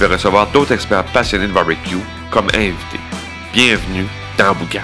[0.00, 2.00] vais recevoir d'autres experts passionnés de barbecue
[2.30, 3.00] comme invités.
[3.52, 4.06] Bienvenue
[4.38, 4.80] dans Boucan.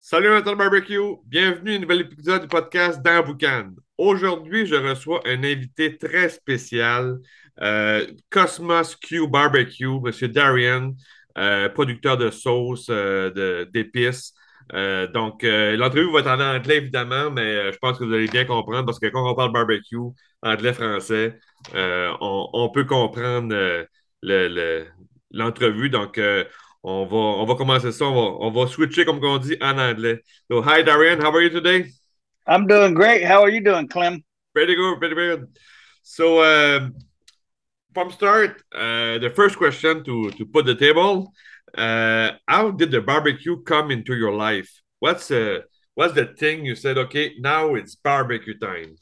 [0.00, 3.70] Salut Nathan Barbecue, bienvenue à un nouvel épisode du podcast dans Boucan.
[3.96, 7.20] Aujourd'hui, je reçois un invité très spécial,
[7.60, 10.28] euh, Cosmos Q Barbecue, M.
[10.32, 10.92] Darian,
[11.38, 14.34] euh, producteur de sauces, euh, d'épices.
[14.72, 18.44] Euh, donc, l'entrevue va être en anglais, évidemment, mais je pense que vous allez bien
[18.44, 19.96] comprendre parce que quand on parle barbecue,
[20.42, 21.38] anglais-français,
[21.74, 23.86] on, on, peut comprendre
[25.30, 25.90] l'entrevue.
[25.90, 26.20] Donc,
[26.82, 28.06] on, va, on va commencer ça.
[28.06, 30.22] On va, on va switcher, comme on dit, en anglais.
[30.50, 31.20] So, hi, Darian.
[31.20, 31.90] How are you today?
[32.46, 33.24] I'm doing great.
[33.24, 34.22] How are you doing, Clem?
[34.54, 35.48] Pretty good, pretty good.
[36.02, 36.94] So, um,
[37.94, 41.32] from start, uh, the first question to to put the table:
[41.76, 44.70] uh, How did the barbecue come into your life?
[45.00, 45.60] What's uh,
[45.94, 46.98] what's the thing you said?
[46.98, 48.96] Okay, now it's barbecue time.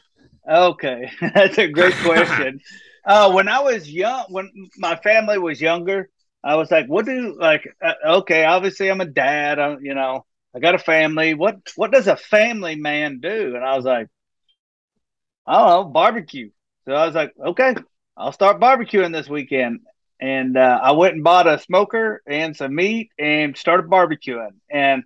[0.49, 2.61] Okay, that's a great question.
[3.07, 6.09] uh, when I was young, when my family was younger,
[6.43, 9.59] I was like, "What do like?" Uh, okay, obviously I'm a dad.
[9.59, 11.35] I, you know, I got a family.
[11.35, 13.55] What what does a family man do?
[13.55, 14.09] And I was like,
[15.47, 16.51] I don't know, barbecue.
[16.85, 17.75] So I was like, okay,
[18.17, 19.81] I'll start barbecuing this weekend.
[20.23, 24.55] And uh, I went and bought a smoker and some meat and started barbecuing.
[24.71, 25.03] And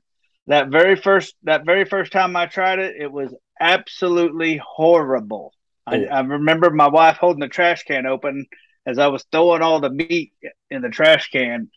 [0.47, 5.55] that very first that very first time I tried it, it was absolutely horrible.
[5.87, 5.93] Oh.
[5.93, 8.45] I, I remember my wife holding the trash can open
[8.85, 10.35] as I was throwing all the meat
[10.71, 11.71] in the trash can.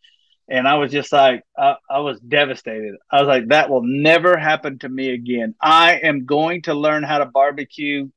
[0.49, 2.95] And I was just like, I, I was devastated.
[3.09, 5.55] I was like, that will never happen to me again.
[5.61, 8.09] I am going to learn how to barbecue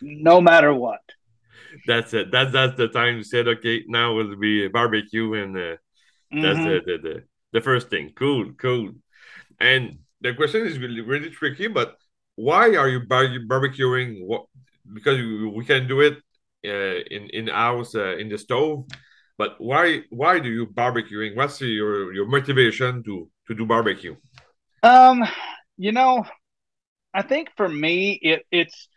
[0.00, 1.00] no matter what
[1.86, 2.30] that's it.
[2.30, 6.42] That's that's the time you said, okay, now will be a barbecue, and uh, mm-hmm.
[6.42, 8.12] that's the, the, the the first thing.
[8.14, 8.92] Cool, cool.
[9.60, 11.96] And the question is really really tricky, but
[12.36, 14.26] why are you bar- barbecuing?
[14.26, 14.46] What
[14.92, 16.18] because we can do it
[16.64, 18.86] uh, in in house uh, in the stove,
[19.38, 21.36] but why why do you barbecuing?
[21.36, 24.16] What's your your motivation to to do barbecue?
[24.82, 25.24] Um,
[25.76, 26.24] you know,
[27.14, 28.88] I think for me it it's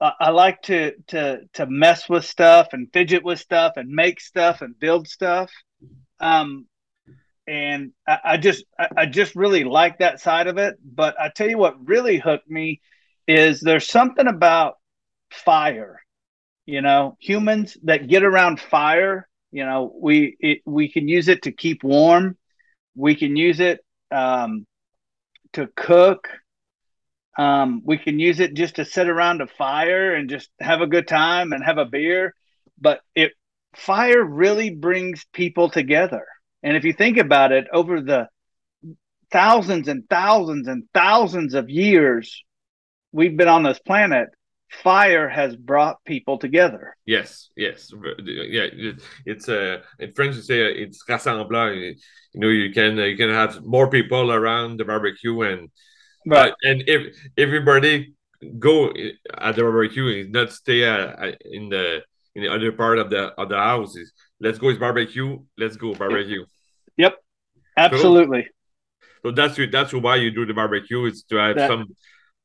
[0.00, 4.62] I like to to to mess with stuff and fidget with stuff and make stuff
[4.62, 5.50] and build stuff.
[6.18, 6.66] Um,
[7.46, 10.76] and I, I just I, I just really like that side of it.
[10.82, 12.80] But I tell you what really hooked me
[13.28, 14.74] is there's something about
[15.30, 16.00] fire.
[16.64, 19.28] You know, humans that get around fire.
[19.52, 22.38] You know, we it, we can use it to keep warm.
[22.94, 24.66] We can use it um,
[25.52, 26.28] to cook
[27.40, 30.86] um, we can use it just to sit around a fire and just have a
[30.86, 32.34] good time and have a beer.
[32.78, 33.32] But it
[33.74, 36.26] fire really brings people together.
[36.62, 38.28] And if you think about it, over the
[39.32, 42.44] thousands and thousands and thousands of years
[43.10, 44.28] we've been on this planet,
[44.68, 46.94] fire has brought people together.
[47.06, 47.90] Yes, yes,
[48.22, 48.66] yeah.
[49.24, 51.96] It's a uh, in French you say it's rassemblant.
[52.34, 55.70] You know, you can you can have more people around the barbecue and
[56.26, 56.52] Right.
[56.62, 58.14] And if everybody
[58.58, 62.02] go at the barbecue and not stay uh, in the
[62.34, 64.68] in the other part of the of the houses, let's go.
[64.68, 65.38] It's barbecue.
[65.58, 66.44] Let's go barbecue.
[66.96, 67.16] Yep.
[67.76, 68.48] Absolutely.
[69.22, 71.06] So, so that's that's why you do the barbecue.
[71.06, 71.94] It's to have that, some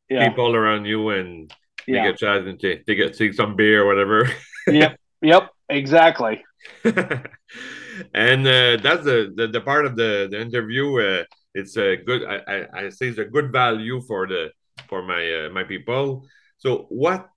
[0.10, 0.28] yeah.
[0.30, 1.54] people around you and
[1.88, 2.04] yeah.
[2.04, 4.30] take a chance and take, take, a, take some beer or whatever.
[4.68, 5.00] yep.
[5.22, 5.50] Yep.
[5.70, 6.44] Exactly.
[6.84, 11.00] and uh, that's the, the, the part of the the interview.
[11.00, 11.24] Uh,
[11.56, 14.52] it's a good I, I, I say it's a good value for the
[14.90, 16.28] for my uh, my people.
[16.58, 17.28] So what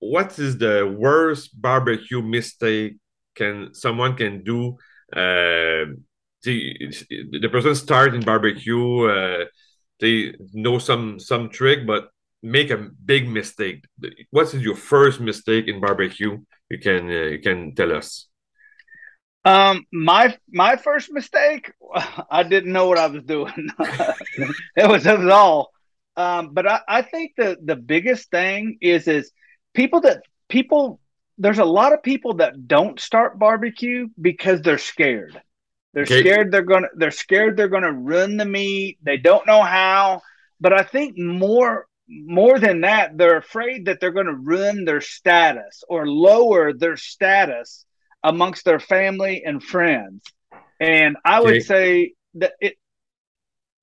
[0.00, 2.96] what is the worst barbecue mistake
[3.34, 4.76] can someone can do
[5.12, 5.86] uh
[6.42, 6.92] the,
[7.42, 9.44] the person start in barbecue uh
[10.00, 12.10] they know some some trick but
[12.42, 13.84] make a big mistake.
[14.30, 16.38] What is your first mistake in barbecue?
[16.70, 18.28] You can uh, you can tell us
[19.46, 21.72] um, my my first mistake,
[22.30, 23.68] I didn't know what I was doing.
[24.76, 25.70] it was it was all.
[26.16, 29.30] Um, but I, I think the the biggest thing is is
[29.72, 30.98] people that people
[31.38, 35.40] there's a lot of people that don't start barbecue because they're scared.
[35.94, 36.20] They're okay.
[36.20, 38.98] scared they're gonna they're scared they're gonna ruin the meat.
[39.00, 40.22] They don't know how.
[40.60, 45.00] But I think more more than that, they're afraid that they're going to ruin their
[45.00, 47.85] status or lower their status
[48.26, 50.24] amongst their family and friends.
[50.80, 51.60] And I would okay.
[51.60, 52.74] say that it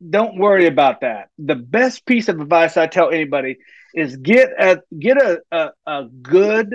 [0.07, 1.29] don't worry about that.
[1.39, 3.57] The best piece of advice I tell anybody
[3.95, 6.69] is get a get a, a, a good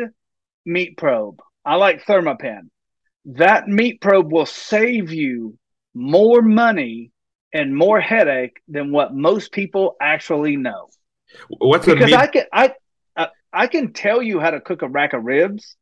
[0.64, 1.40] meat probe.
[1.62, 2.70] I like Thermapen.
[3.26, 5.58] That meat probe will save you
[5.92, 7.10] more money
[7.52, 10.88] and more headache than what most people actually know.
[11.48, 12.72] What's because I can I
[13.52, 15.76] I can tell you how to cook a rack of ribs,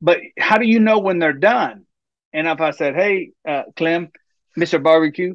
[0.00, 1.84] but how do you know when they're done?
[2.32, 4.10] And if I said, "Hey, uh, Clem,
[4.56, 5.34] Mister Barbecue,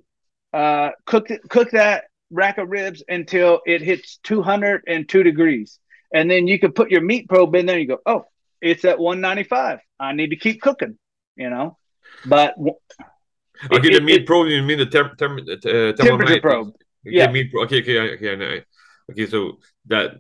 [0.54, 5.80] uh, cook cook that rack of ribs until it hits 202 degrees,
[6.14, 7.78] and then you can put your meat probe in there.
[7.78, 8.26] and You go, oh,
[8.62, 9.80] it's at 195.
[10.00, 10.98] I need to keep cooking,
[11.36, 11.78] you know.
[12.26, 14.48] But okay, it, the meat it, probe.
[14.48, 16.68] You mean the temp, temp, uh, temperature probe?
[16.70, 17.32] Okay, yeah.
[17.32, 18.64] Meat pro- okay, okay, okay,
[19.12, 19.26] okay.
[19.26, 20.16] So that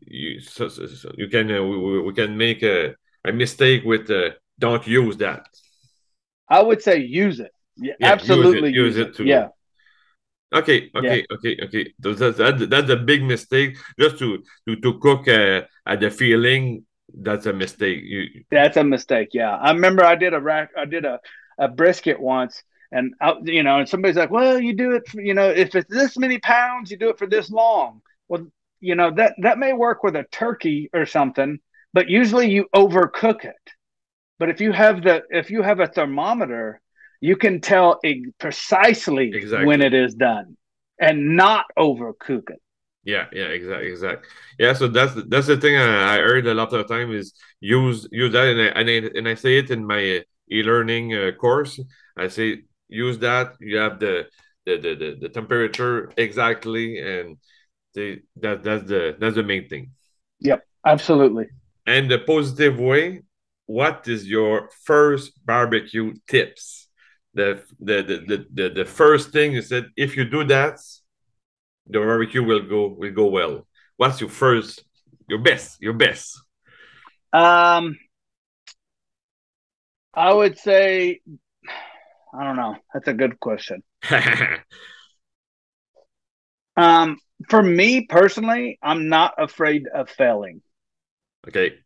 [0.00, 2.94] you so, so, so you can uh, we, we can make a,
[3.24, 5.46] a mistake with uh, don't use that.
[6.48, 7.52] I would say use it.
[7.76, 9.24] Yeah, yeah absolutely use it, use it, it too.
[9.24, 9.48] Yeah.
[10.52, 11.36] Okay, okay, yeah.
[11.36, 11.92] okay, okay.
[11.98, 13.76] That's, that, that's a big mistake.
[13.98, 18.02] Just to to, to cook uh, at the feeling, that's a mistake.
[18.04, 18.44] You...
[18.50, 19.30] That's a mistake.
[19.32, 20.70] Yeah, I remember I did a rack.
[20.76, 21.18] I did a,
[21.58, 22.62] a brisket once,
[22.92, 25.08] and I, you know, and somebody's like, "Well, you do it.
[25.08, 28.46] For, you know, if it's this many pounds, you do it for this long." Well,
[28.78, 31.58] you know that that may work with a turkey or something,
[31.94, 33.64] but usually you overcook it.
[34.38, 36.82] But if you have the if you have a thermometer
[37.24, 38.00] you can tell
[38.38, 39.66] precisely exactly.
[39.66, 40.58] when it is done
[41.00, 42.60] and not overcook it.
[43.02, 44.28] Yeah, yeah, exactly, exactly.
[44.58, 48.06] Yeah, so that's that's the thing I, I heard a lot of time is use
[48.12, 51.80] use that, and I and I, and I say it in my e-learning uh, course.
[52.16, 53.54] I say use that.
[53.58, 54.26] You have the
[54.66, 57.38] the the, the, the temperature exactly, and
[57.94, 59.92] the, that that's the that's the main thing.
[60.40, 61.46] Yep, absolutely.
[61.86, 63.22] And the positive way.
[63.66, 66.84] What is your first barbecue tips?
[67.34, 70.78] the the the the, the first thing is that if you do that,
[71.86, 73.66] the barbecue will go will go well.
[73.96, 74.84] What's your first
[75.28, 76.40] your best your best?
[77.32, 77.98] Um,
[80.14, 81.20] I would say
[82.32, 82.76] I don't know.
[82.92, 83.82] That's a good question.
[86.76, 90.62] um, for me personally, I'm not afraid of failing.
[91.48, 91.78] Okay.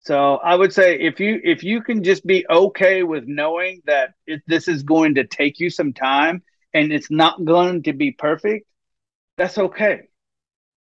[0.00, 4.10] So I would say if you if you can just be okay with knowing that
[4.26, 6.42] it, this is going to take you some time
[6.74, 8.66] and it's not going to be perfect,
[9.36, 10.02] that's okay.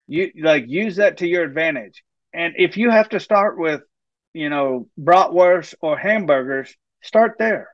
[0.07, 2.03] You like use that to your advantage.
[2.33, 3.81] And if you have to start with,
[4.33, 7.69] you know, bratwurst or hamburgers, start there.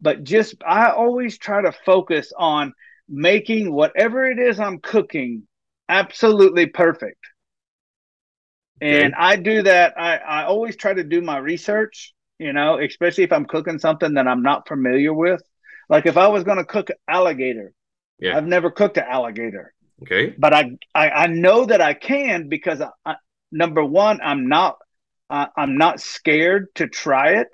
[0.00, 2.72] But just I always try to focus on
[3.08, 5.46] making whatever it is I'm cooking
[5.88, 7.20] absolutely perfect
[8.80, 9.94] and I do that.
[9.98, 14.14] I, I always try to do my research, you know, especially if I'm cooking something
[14.14, 15.42] that I'm not familiar with.
[15.88, 17.72] Like if I was going to cook alligator,
[18.18, 18.36] yeah.
[18.36, 19.72] I've never cooked an alligator.
[20.02, 20.34] Okay.
[20.38, 23.16] But I, I, I know that I can because I, I,
[23.50, 24.78] number one, I'm not,
[25.30, 27.48] I'm not scared to try it.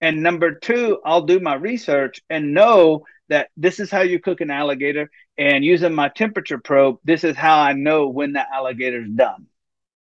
[0.00, 4.40] And number two, I'll do my research and know that this is how you cook
[4.40, 5.10] an alligator.
[5.38, 9.46] And using my temperature probe, this is how I know when the alligator's done.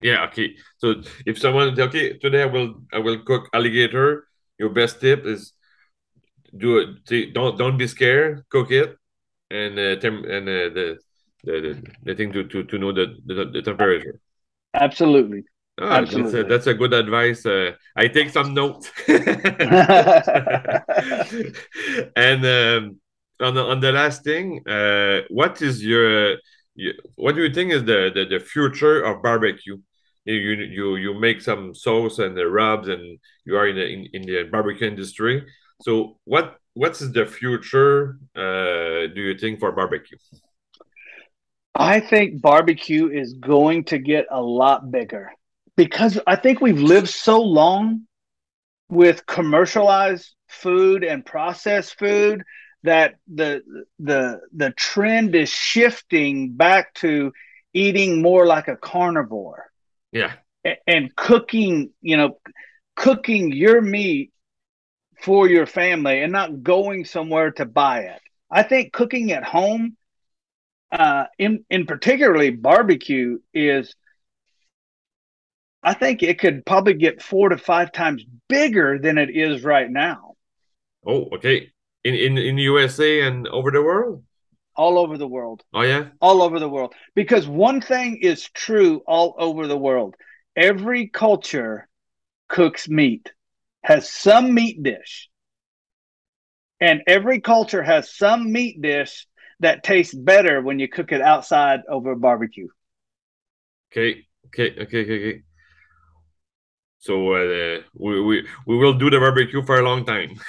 [0.03, 0.55] Yeah, okay.
[0.77, 4.27] So if someone okay, today I will I will cook alligator.
[4.59, 5.53] Your best tip is
[6.55, 7.33] do it.
[7.33, 8.43] Don't don't be scared.
[8.49, 8.97] Cook it,
[9.49, 10.99] and uh, tem- and uh, the,
[11.43, 14.19] the the thing to to to know the the, the temperature.
[14.73, 15.43] Absolutely.
[15.79, 16.31] Oh, Absolutely.
[16.31, 17.45] That's a, that's a good advice.
[17.45, 18.91] Uh, I take some notes.
[19.07, 19.25] and
[22.45, 22.99] um,
[23.39, 26.37] on the on the last thing, uh, what is your,
[26.75, 29.77] your what do you think is the, the the future of barbecue?
[30.25, 34.07] You you you make some sauce and the rubs and you are in the in,
[34.13, 35.45] in the barbecue industry.
[35.81, 40.17] So what what's the future uh, do you think for barbecue?
[41.75, 45.31] I think barbecue is going to get a lot bigger
[45.75, 48.01] because i think we've lived so long
[48.89, 52.43] with commercialized food and processed food
[52.83, 53.61] that the
[53.99, 57.31] the the trend is shifting back to
[57.73, 59.65] eating more like a carnivore
[60.13, 60.33] yeah.
[60.87, 62.37] And cooking, you know,
[62.95, 64.31] cooking your meat
[65.21, 68.21] for your family and not going somewhere to buy it.
[68.49, 69.97] I think cooking at home,
[70.91, 73.95] uh, in in particularly barbecue, is
[75.81, 79.89] I think it could probably get four to five times bigger than it is right
[79.89, 80.35] now.
[81.05, 81.71] Oh, okay.
[82.03, 84.23] In in in the USA and over the world.
[84.75, 85.63] All over the world.
[85.73, 86.09] Oh yeah.
[86.19, 86.93] All over the world.
[87.15, 90.15] Because one thing is true all over the world.
[90.55, 91.87] Every culture
[92.47, 93.31] cooks meat,
[93.83, 95.29] has some meat dish.
[96.79, 99.25] And every culture has some meat dish
[99.61, 102.67] that tastes better when you cook it outside over a barbecue.
[103.91, 105.41] Okay, okay, okay, okay, okay.
[106.99, 110.39] So uh, we, we we will do the barbecue for a long time.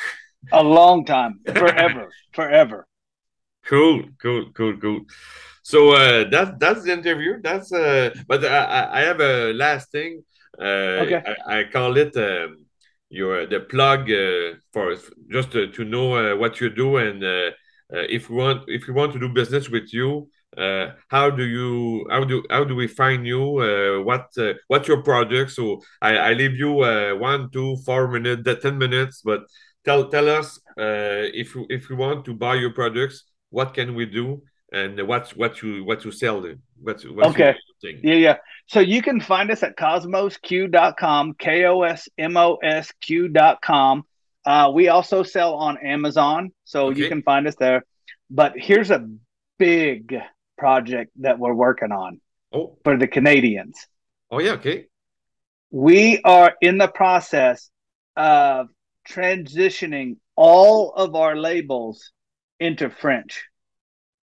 [0.52, 2.86] A long time, forever, forever.
[3.68, 5.00] Cool, cool, cool, cool.
[5.62, 7.40] So uh, that that's the interview.
[7.42, 10.22] That's uh, but I, I have a last thing.
[10.58, 11.22] Uh, Okay.
[11.46, 12.66] I, I call it um,
[13.08, 14.94] your the plug uh, for
[15.30, 17.50] just to, to know uh, what you do and uh,
[17.94, 20.28] uh, if we want if we want to do business with you.
[20.56, 23.42] Uh, how do you how do how do we find you?
[23.58, 25.50] Uh, what uh, what's your product?
[25.50, 29.42] So I, I leave you uh, one, two, four minutes, the ten minutes, but
[29.84, 33.24] tell tell us uh, if you if you want to buy your products,
[33.56, 34.26] what can we do
[34.72, 36.56] and what what you what you sell them?
[36.86, 37.54] What what Okay.
[37.82, 38.00] you?
[38.10, 38.36] Yeah, yeah.
[38.74, 44.04] So you can find us at cosmosq.com, K O S M O S Q.com.
[44.52, 47.80] Uh, we also sell on Amazon, so you can find us there.
[48.30, 49.08] But here's a
[49.58, 50.14] big
[50.58, 52.20] project that we're working on
[52.52, 53.76] Oh for the Canadians.
[54.32, 54.78] oh yeah okay
[55.70, 57.58] We are in the process
[58.16, 58.68] of
[59.14, 61.96] transitioning all of our labels
[62.60, 63.44] into French.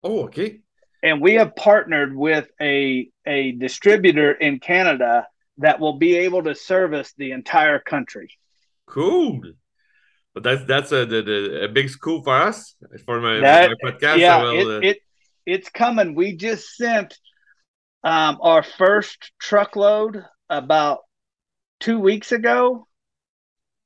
[0.02, 0.60] oh okay
[1.04, 5.26] and we have partnered with a a distributor in Canada
[5.58, 8.28] that will be able to service the entire country.
[8.86, 9.40] cool.
[10.32, 13.90] But that's that's a the, the, a big scoop for us for my, That- my
[13.92, 14.18] podcast.
[14.18, 14.98] Yeah, will, uh, it, it
[15.46, 16.16] it's coming.
[16.16, 17.16] We just sent
[18.02, 21.00] um, our first truckload about
[21.78, 22.88] two weeks ago,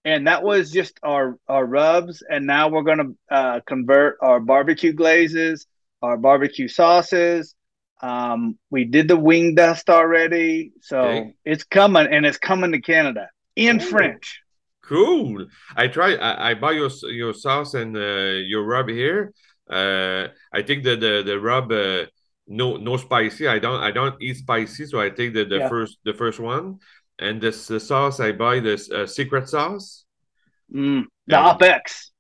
[0.04, 2.22] and that was just our our rubs.
[2.28, 5.66] And now we're going to uh, convert our barbecue glazes,
[6.02, 7.54] our barbecue sauces.
[8.00, 11.34] Um, we did the wing dust already, so Okay.
[11.44, 13.80] it's coming, and it's coming to Canada in Ooh.
[13.80, 14.40] French.
[14.84, 15.46] Cool.
[15.76, 16.14] I try.
[16.14, 19.32] I, I buy your your sauce and uh, your rub here.
[19.68, 22.06] Uh, I think that the the rub uh,
[22.46, 23.48] no no spicy.
[23.48, 25.68] I don't I don't eat spicy, so I take the, the Yeah.
[25.68, 26.78] first the first one.
[27.18, 30.04] And this the sauce I buy this uh, secret sauce.
[30.72, 31.54] Mm, the Yeah.
[31.54, 32.10] OpEx.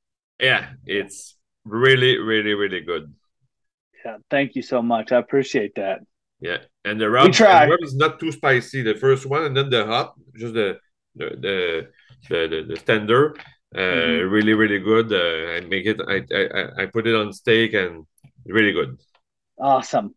[0.40, 3.12] Yeah, it's really really really good.
[4.04, 5.12] Yeah, thank you so much.
[5.12, 6.00] I appreciate that.
[6.40, 8.82] Yeah, and the rub, the rub is not too spicy.
[8.82, 10.78] The first one, and then the hot, just the
[11.16, 11.56] the the
[12.28, 13.34] the, the, the tender,
[13.74, 14.30] uh, Mhm.
[14.30, 15.12] really really good.
[15.12, 15.98] Uh, I make it.
[16.06, 18.06] I, I I- I put it on steak and
[18.46, 18.98] really good.
[19.58, 20.14] Awesome.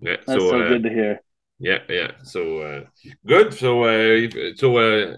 [0.00, 0.16] Yeah.
[0.26, 1.20] That's so, so, uh, good to hear.
[1.60, 2.12] Yeah, yeah.
[2.24, 2.80] So uh,
[3.26, 3.52] good.
[3.52, 5.14] So uh, if, so uh,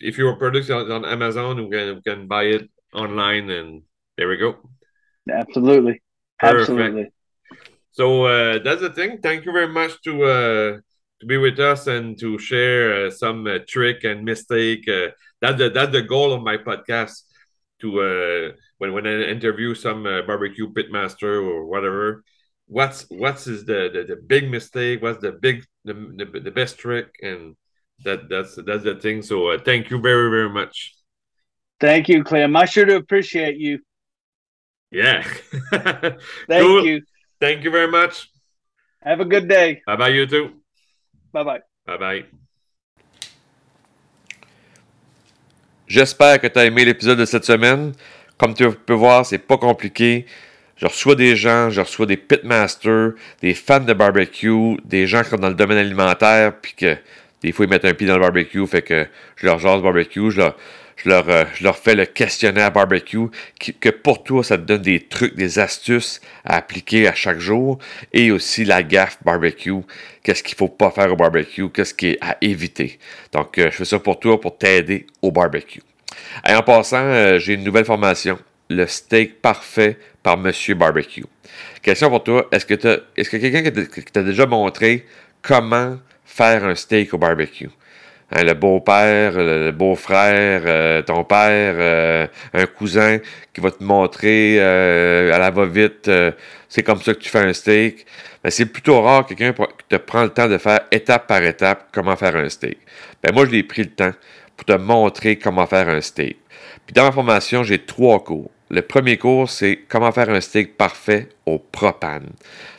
[0.00, 3.82] if your product is on Amazon, we can we can buy it online, and
[4.16, 4.56] there we go.
[5.30, 6.02] Absolutely.
[6.40, 6.70] Perfect.
[6.70, 7.12] Absolutely.
[7.92, 9.18] So uh, that's the thing.
[9.18, 10.78] Thank you very much to uh,
[11.20, 14.88] to be with us and to share uh, some uh, trick and mistake.
[14.88, 15.10] Uh,
[15.42, 17.22] that's the that's the goal of my podcast.
[17.82, 22.24] To uh, when when I interview some uh, barbecue pitmaster or whatever,
[22.66, 25.02] what's what's is the, the the big mistake?
[25.02, 27.08] What's the big the, the, the best trick?
[27.22, 27.56] And
[28.04, 29.22] that that's that's the thing.
[29.22, 30.94] So uh, thank you very very much.
[31.80, 32.56] Thank you, Clem.
[32.56, 33.80] I sure do appreciate you.
[34.92, 35.22] Yeah.
[35.72, 36.86] Thank Cool.
[36.86, 37.02] you.
[37.40, 38.30] Thank you very much.
[39.02, 39.82] Have a good day.
[39.86, 40.62] Bye bye you too.
[41.32, 41.60] Bye bye.
[41.86, 42.24] Bye bye.
[45.88, 47.92] J'espère que tu as aimé l'épisode de cette semaine.
[48.38, 50.26] Comme tu peux voir, c'est pas compliqué.
[50.76, 55.30] Je reçois des gens, je reçois des pitmasters, des fans de barbecue, des gens qui
[55.30, 56.96] sont dans le domaine alimentaire, puis que
[57.42, 60.30] des fois ils mettent un pied dans le barbecue, fait que je leur jase barbecue,
[60.30, 60.40] je
[61.04, 63.26] leur, euh, fais le questionnaire barbecue,
[63.80, 67.78] que pour toi, ça te donne des trucs, des astuces à appliquer à chaque jour,
[68.12, 69.82] et aussi la gaffe barbecue,
[70.22, 72.98] qu'est-ce qu'il faut pas faire au barbecue, qu'est-ce qui est à éviter?
[73.32, 75.82] Donc, euh, je fais ça pour toi, pour t'aider au barbecue.
[76.48, 78.38] Et en passant, euh, j'ai une nouvelle formation,
[78.68, 81.24] le steak parfait par Monsieur Barbecue.
[81.82, 82.74] Question pour toi, est-ce que
[83.16, 85.06] est-ce que quelqu'un qui t'a- déjà montré
[85.42, 87.68] comment faire un steak au barbecue?
[88.34, 93.18] Hein, le beau-père, le, beau-frère, euh, ton père, euh, un cousin
[93.52, 96.10] qui va te montrer euh, à la va-vite,
[96.68, 98.06] c'est comme ça que tu fais un steak.
[98.42, 101.42] Ben, c'est plutôt rare quelqu'un pour- qui te prend le temps de faire étape par
[101.42, 102.78] étape comment faire un steak.
[103.22, 104.12] Ben, moi, je l'ai pris le temps
[104.56, 106.38] pour te montrer comment faire un steak.
[106.86, 108.50] Puis dans ma formation, j'ai trois cours.
[108.72, 112.30] Le premier cours, c'est comment faire un steak parfait au propane.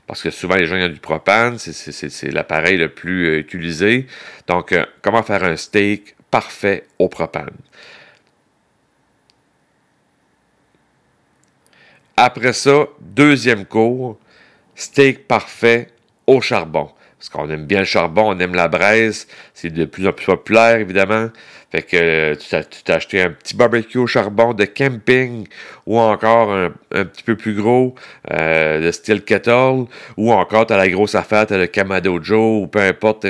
[0.07, 4.07] Parce que souvent, les gens ont du propane, c'est l'appareil le plus euh, utilisé.
[4.47, 7.55] Donc, euh, comment faire un steak parfait au propane?
[12.17, 14.17] Après ça, deuxième cours,
[14.73, 15.89] steak parfait
[16.25, 16.89] au charbon.
[17.23, 19.27] Parce qu'on aime bien le charbon, on aime la braise.
[19.53, 21.29] C'est de plus en plus populaire, évidemment.
[21.71, 25.47] Fait que euh, tu t'as acheté un petit barbecue au charbon de camping
[25.85, 27.95] ou encore un, petit peu plus gros
[28.33, 29.85] euh, de style kettle
[30.17, 33.25] ou encore tu as la grosse affaire, tu as le Kamado Joe ou peu importe,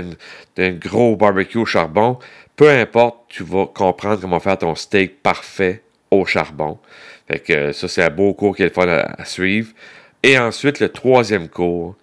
[0.55, 2.17] tu un gros barbecue au charbon.
[2.55, 6.79] Peu importe, tu vas comprendre comment faire ton steak parfait au charbon.
[7.27, 9.71] Fait que ça, c'est un beau cours qu'il faut à suivre.
[10.23, 11.95] Et ensuite, le troisième cours,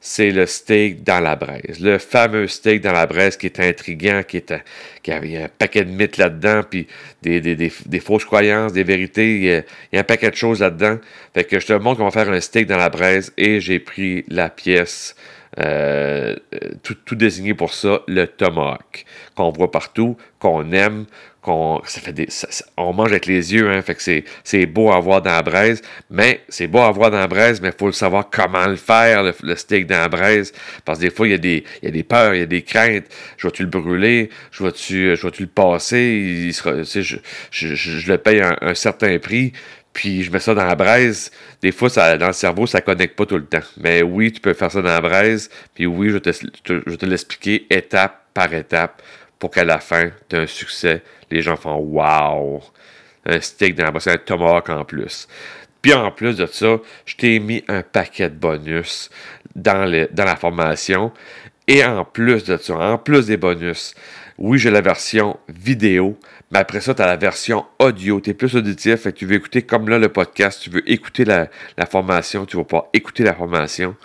[0.00, 1.80] c'est le steak dans la braise.
[1.80, 4.54] Le fameux steak dans la braise qui est intriguant, qui, est,
[5.02, 6.86] qui a, un paquet de mythes là-dedans, puis
[7.22, 9.36] des, fausses croyances, des vérités.
[9.36, 10.98] Il y, a, un paquet de choses là-dedans.
[11.34, 14.24] Fait que je te montre comment faire un steak dans la braise et j'ai pris
[14.28, 15.16] la pièce
[15.58, 16.36] euh,
[16.82, 21.06] tout, tout, désigné pour ça, le tomahawk, qu'on voit partout, qu'on aime,
[21.48, 26.42] on mange avec les yeux, hein, fait c'est beau à voir dans la braise, mais
[26.48, 29.56] c'est beau à dans la braise, mais il faut le savoir comment le faire, le,
[29.56, 30.52] steak dans la braise,
[30.84, 33.46] parce que des fois, il y, a des, peurs, il y a des craintes, je
[33.46, 36.50] vais-tu le brûler, je vais-tu je le passer,
[37.50, 39.52] je, le paye un, certain prix,
[39.92, 41.30] puis je mets ça dans la braise.
[41.60, 43.62] Des fois, dans le cerveau, ça ne connecte pas tout le temps.
[43.78, 45.50] Mais oui, tu peux faire ça dans la braise.
[45.74, 49.02] Puis oui, je vais te, l'expliquer étape par étape
[49.38, 51.02] pour qu'à la fin, tu aies un succès.
[51.30, 52.62] Les gens font Wow!
[53.26, 55.28] Un steak dans la braise, un tomahawk en plus.
[55.82, 59.10] Puis en plus de ça, je t'ai mis un paquet de bonus
[59.54, 61.12] dans, dans la formation.
[61.66, 63.94] Et en plus de ça, en plus des bonus,
[64.38, 66.18] oui, j'ai la version vidéo
[66.50, 68.20] mais après ça, tu as la version audio.
[68.20, 71.24] Tu es plus auditif, et tu veux écouter comme là le podcast, tu veux écouter
[71.24, 71.48] la,
[71.90, 73.96] formation, tu vas pouvoir écouter la formation.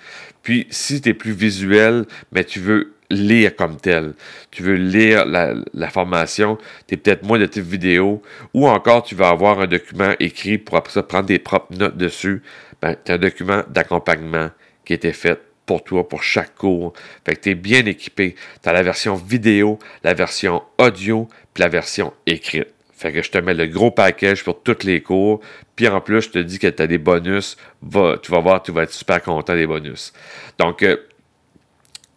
[0.42, 4.14] Puis, si tu es plus visuel, mais tu veux lire comme tel,
[4.52, 6.58] tu veux lire la, formation,
[6.88, 8.22] tu es peut-être moins de type vidéo,
[8.54, 11.98] ou encore tu vas avoir un document écrit pour après ça prendre des propres notes
[11.98, 12.42] dessus,
[12.82, 14.50] ben, tu as un document d'accompagnement
[14.86, 16.94] qui été fait pour toi, pour chaque cours.
[17.26, 18.36] Fait que tu es bien équipé.
[18.62, 22.68] Tu as la version vidéo, la version audio, puis la version écrite.
[22.96, 25.42] Fait que je te mets le gros package pour tous les cours.
[25.76, 27.58] Puis en plus, je te dis que tu as des bonus.
[27.82, 30.14] Va, tu vas voir, tu vas être super content des bonus.
[30.58, 30.98] Donc, euh,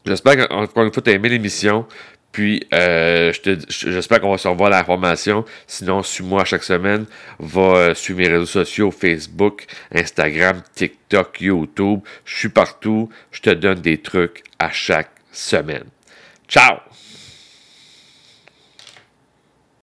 [0.06, 1.86] j'espère qu'encore une fois, tu as aimé l'émission.
[2.32, 3.32] Puis, euh,
[3.70, 5.46] j'espère qu'on va se revoir la formation.
[5.66, 7.06] Sinon, suis-moi chaque semaine.
[7.38, 9.64] Va euh, suivre mes réseaux sociaux, Facebook,
[9.94, 12.00] Instagram, TikTok, YouTube.
[12.26, 13.08] Je suis partout.
[13.30, 15.84] Je te donne des trucs à chaque semaine.
[16.46, 16.76] Ciao!